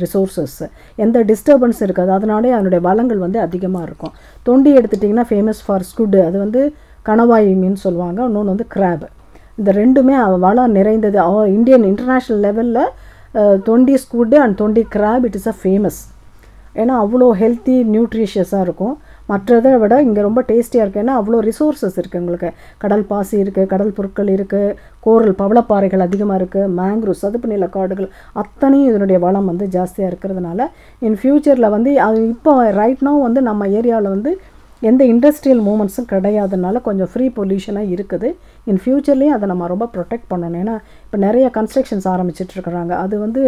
resources 0.03 0.55
எந்த 1.03 1.17
டிஸ்டர்பன்ஸ் 1.31 1.81
இருக்காது. 1.85 2.11
அதனாலே 2.17 2.53
அதனுடைய 2.57 2.81
வளங்கள் 2.87 3.19
வந்து 3.25 3.39
அதிகமாக 3.45 3.87
இருக்கும். 3.89 4.13
தொண்டி 4.47 4.71
எடுத்துட்டிங்கன்னா 4.79 5.25
ஃபேமஸ் 5.31 5.61
ஃபார் 5.65 5.85
ஸ்குட் 5.89 6.17
அது 6.27 6.37
வந்து 6.45 6.61
கணவாய் 7.09 7.51
மீன் 7.61 7.83
சொல்லுவாங்க. 7.85 8.19
இன்னொன்று 8.29 8.53
வந்து 8.53 8.67
கிராப் 8.75 9.05
இந்த 9.59 9.71
ரெண்டுமே 9.81 10.15
வளம் 10.45 10.75
நிறைந்தது. 10.79 11.19
இந்தியன் 11.57 11.85
இன்டர்நேஷ்னல் 11.91 12.41
லெவலில் 12.47 12.89
Thondi 13.67 13.95
squid 14.05 14.35
and 14.43 14.55
Thondi 14.61 14.83
crab 14.95 15.23
it 15.27 15.37
is 15.39 15.49
a 15.53 15.55
famous 15.61 15.99
ஏன்னா 16.81 16.93
அவ்வளோ 17.03 17.27
ஹெல்த்தி 17.41 17.75
நியூட்ரிஷியஸாக 17.93 18.65
இருக்கும். 18.67 18.95
மற்றதை 19.31 19.73
விட 19.81 19.93
இங்கே 20.05 20.21
ரொம்ப 20.27 20.41
டேஸ்டியாக 20.49 20.85
இருக்குது 20.85 21.03
ஏன்னா 21.03 21.15
அவ்வளோ 21.19 21.41
ரிசோர்ஸஸ் 21.49 21.97
இருக்குது 22.01 22.21
உங்களுக்கு 22.21 22.49
கடல் 22.83 23.05
பாசி 23.11 23.35
இருக்குது 23.43 23.69
கடல் 23.73 23.93
பொருட்கள் 23.97 24.31
இருக்குது 24.37 24.75
கோரல் 25.05 25.35
பவளப்பாறைகள் 25.41 26.05
அதிகமாக 26.07 26.39
இருக்குது 26.41 26.71
மேங்க்ரூவ் 26.79 27.21
சதுப்பு 27.23 27.49
நில 27.53 27.67
காடுகள் 27.75 28.09
அத்தனையும் 28.43 28.89
இதனுடைய 28.91 29.19
வளம் 29.25 29.51
வந்து 29.51 29.67
ஜாஸ்தியாக 29.75 30.11
இருக்கிறதுனால 30.11 30.67
இன் 31.07 31.19
ஃப்யூச்சரில் 31.21 31.73
வந்து 31.75 31.93
அது 32.07 32.19
இப்போ 32.33 32.55
ரைட்னா 32.81 33.13
வந்து 33.27 33.41
நம்ம 33.49 33.67
ஏரியாவில் 33.79 34.13
வந்து 34.15 34.33
எந்த 34.81 35.03
இண்டஸ்ட்ரியல் 35.11 35.61
மூமெண்ட்ஸும் 35.67 36.09
கிடையாதனால 36.11 36.79
கொஞ்சம் 36.87 37.09
ஃப்ரீ 37.11 37.25
பொல்யூஷனாக 37.37 37.93
இருக்குது. 37.95 38.29
இன் 38.71 38.81
ஃப்யூச்சர்லேயும் 38.83 39.35
அதை 39.35 39.47
நம்ம 39.51 39.67
ரொம்ப 39.73 39.85
ப்ரொடெக்ட் 39.93 40.27
பண்ணணும். 40.33 40.59
ஏன்னா 40.63 40.75
இப்போ 41.05 41.19
நிறைய 41.27 41.47
கன்ஸ்ட்ரக்ஷன்ஸ் 41.57 42.07
ஆரம்பிச்சிட்டு 42.13 42.55
இருக்கிறாங்க. 42.57 42.93
அது 43.03 43.15
வந்து 43.25 43.43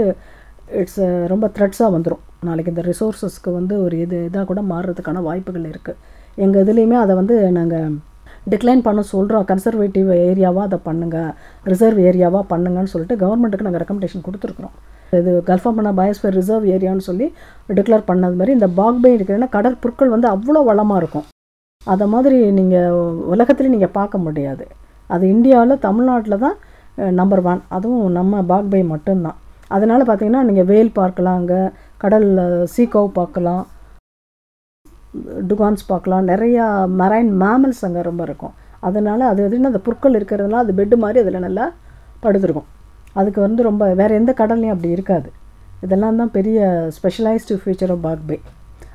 இட்ஸ் 0.82 1.02
ரொம்ப 1.34 1.46
த்ரெட்ஸாக 1.58 1.94
வந்துடும் 1.96 2.24
நாளைக்கு 2.48 2.74
இந்த 2.74 2.84
ரிசோர்ஸஸ்க்கு 2.90 3.52
வந்து 3.60 3.76
ஒரு 3.86 3.96
இது 4.06 4.18
இதாக 4.30 4.46
கூட 4.52 4.62
மாறுறதுக்கான 4.72 5.22
வாய்ப்புகள் 5.28 5.70
இருக்குது 5.72 6.02
எங்கள் 6.46 6.64
இதுலேயுமே 6.66 6.98
அதை 7.04 7.14
வந்து 7.22 7.36
நாங்கள் 7.58 7.94
டிக்ளைன் 8.52 8.84
பண்ண 8.88 9.02
சொல்கிறோம் 9.12 9.46
கன்சர்வேட்டிவ் 9.52 10.10
ஏரியாவாக 10.30 10.68
அதை 10.70 10.78
பண்ணுங்கள் 10.88 11.32
ரிசர்வ் 11.72 12.00
ஏரியாவாக 12.10 12.44
பண்ணுங்கன்னு 12.52 12.92
சொல்லிட்டு 12.94 13.16
கவர்மெண்ட்டுக்கு 13.24 13.68
நாங்கள் 13.68 13.84
ரெக்கமெண்டேஷன் 13.84 14.26
கொடுத்துருக்குறோம். 14.28 14.76
இது 15.20 15.32
கல்ஃப் 15.50 15.68
பண்ண 15.78 15.92
பயோஸ்பியர் 16.00 16.38
ரிசர்வ் 16.40 16.66
ஏரியான்னு 16.76 17.08
சொல்லி 17.10 17.28
டிக்ளேர் 17.78 18.10
பண்ணது 18.10 18.36
மாதிரி 18.40 18.56
இந்த 18.58 18.68
பாக்பே 18.80 19.12
இருக்கிறன்னா 19.18 19.50
கடற்பொருட்கள் 19.56 20.14
வந்து 20.16 20.28
அவ்வளோ 20.36 20.62
வளமாக 20.70 21.02
இருக்கும். 21.02 21.26
அதை 21.94 22.06
மாதிரி 22.14 22.38
நீங்கள் 22.60 22.96
உலகத்துலேயே 23.34 23.74
நீங்கள் 23.76 23.96
பார்க்க 24.00 24.26
முடியாது. 24.28 24.66
அது 25.10 25.24
இந்தியாவில் 25.34 25.84
தமிழ்நாட்டில் 25.88 26.44
தான் 26.46 26.58
நம்பர் 27.20 27.44
ஒன் 27.52 27.62
அதுவும் 27.78 28.06
நம்ம 28.20 28.42
பாக்பே 28.52 28.82
மட்டும்தான். 28.94 29.38
அதனால் 29.76 30.08
பார்த்தீங்கன்னா 30.10 30.42
நீங்கள் 30.50 30.68
வேல் 30.72 30.96
பார்க்கலாம் 31.00 31.38
அங்கே 31.40 31.60
கடலில் 32.04 32.44
சீக்கோவ் 32.76 33.10
பார்க்கலாம் 33.20 33.64
டுகான்ஸ் 35.50 35.84
பார்க்கலாம். 35.92 36.24
நிறையா 36.32 36.64
மரைன் 37.02 37.32
மேமல்ஸ் 37.44 37.84
அங்கே 37.88 38.02
ரொம்ப 38.08 38.22
இருக்கும். 38.28 38.54
அதனால் 38.88 39.24
அது 39.32 39.42
எதுனா 39.48 39.70
அந்த 39.72 39.82
புற்கள் 39.88 40.18
இருக்கிறதுனால 40.20 40.64
அது 40.64 40.74
பெட்டு 40.80 40.96
மாதிரி 41.04 41.22
அதில் 41.24 41.46
நல்லா 41.48 41.66
படுத்துருக்கும். 42.24 42.68
அதுக்கு 43.20 43.40
வந்து 43.48 43.62
ரொம்ப 43.70 43.84
வேறு 44.00 44.20
எந்த 44.20 44.32
கடல்லையும் 44.42 44.74
அப்படி 44.76 44.96
இருக்காது. 44.98 45.30
இதெல்லாம் 45.86 46.20
தான் 46.22 46.34
பெரிய 46.38 46.60
ஸ்பெஷலைஸ்டு 46.98 47.60
ஃபியூச்சர் 47.62 47.94
ஆஃப் 47.96 48.04
பாக்பே 48.08 48.38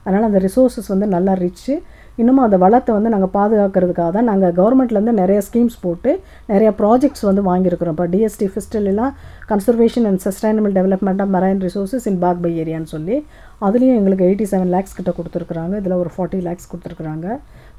அதனால் 0.04 0.28
அந்த 0.28 0.40
ரிசோர்ஸஸ் 0.47 0.92
வந்து 0.92 1.07
நல்லா 1.14 1.33
ரிச்சு 1.45 1.75
இன்னமும் 2.21 2.45
அந்த 2.47 2.57
வளத்தை 2.62 2.90
வந்து 2.97 3.12
நாங்கள் 3.12 3.33
பாதுகாக்கிறதுக்காக 3.37 4.11
தான் 4.17 4.29
நாங்கள் 4.31 4.55
கவர்மெண்ட்லேருந்து 4.59 5.14
நிறைய 5.21 5.38
ஸ்கீம்ஸ் 5.49 5.76
போட்டு 5.85 6.11
நிறைய 6.52 6.71
ப்ராஜெக்ட்ஸ் 6.81 7.25
வந்து 7.29 7.43
வாங்கியிருக்கிறோம். 7.49 7.95
இப்போ 7.97 8.07
DST 8.14 8.47
ஃபெஸ்டிவலாம் 8.52 9.12
conservation 9.50 10.07
and 10.11 10.23
sustainable 10.26 10.75
development 10.79 11.23
of 11.25 11.33
marine 11.37 11.62
resources 11.67 12.07
in 12.11 12.21
Palk 12.25 12.43
bay 12.45 12.52
ஏரியான்னு 12.62 12.93
சொல்லி 12.95 13.17
அதுலேயும் 13.69 13.99
எங்களுக்கு 14.00 14.26
எயிட்டி 14.29 14.47
செவன் 14.52 14.73
லேக்ஸ் 14.76 14.97
கிட்ட 14.99 15.12
கொடுத்துருக்குறாங்க. 15.19 15.75
இதில் 15.83 15.99
ஒரு 16.02 16.12
ஃபார்ட்டி 16.14 16.40
லேக்ஸ் 16.49 16.71
கொடுத்துருக்குறாங்க. 16.73 17.26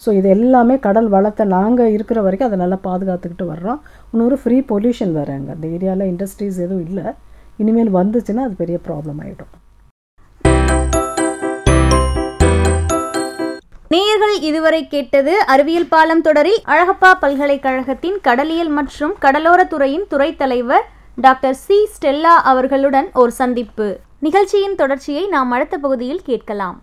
ஸோ 0.04 0.12
இது 0.20 0.30
எல்லாமே 0.38 0.78
கடல் 0.88 1.10
வளத்தை 1.16 1.46
நாங்கள் 1.58 1.94
இருக்கிற 1.98 2.22
வரைக்கும் 2.28 2.50
அதை 2.50 2.60
நல்லா 2.64 2.80
பாதுகாத்துக்கிட்டு 2.90 3.48
வர்றோம். 3.54 3.82
இன்னொரு 4.14 4.38
ஃப்ரீ 4.44 4.60
பொல்யூஷன் 4.74 5.16
வேறு 5.20 5.34
அங்கே. 5.38 5.56
அந்த 5.58 5.68
ஏரியாவில் 5.78 6.10
இண்டஸ்ட்ரீஸ் 6.14 6.60
எதுவும் 6.68 6.86
இல்லை. 6.90 7.08
இனிமேல் 7.64 7.98
வந்துச்சுன்னா 8.02 8.46
அது 8.50 8.56
பெரிய 8.64 8.80
ப்ராப்ளம் 8.88 9.20
ஆகிடும் 9.26 9.54
நேயர்கள் 13.92 14.36
இதுவரை 14.48 14.80
கேட்டது 14.88 15.34
அறிவியல் 15.54 15.88
பாலம் 15.94 16.22
தொடரில் 16.22 16.60
அழகப்பா 16.74 17.12
பல்கலைக்கழகத்தின் 17.24 18.18
கடலியல் 18.28 18.70
மற்றும் 18.78 19.14
கடலோர 19.24 19.62
துறையின் 19.72 20.06
துறை 20.12 20.28
தலைவர் 20.42 20.86
டாக்டர் 21.26 21.58
சி. 21.64 21.78
ஸ்டெல்லா 21.94 22.34
அவர்களுடன் 22.52 23.08
ஒரு 23.22 23.32
சந்திப்பு. 23.32 23.88
நிகழ்ச்சியின் 24.20 24.76
தொடர்ச்சியை 24.76 25.24
நாம் 25.28 25.52
அடுத்த 25.52 25.78
பகுதியில் 25.78 26.24
கேட்கலாம். 26.30 26.78